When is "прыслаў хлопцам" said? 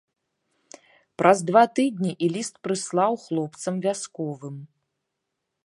2.69-3.73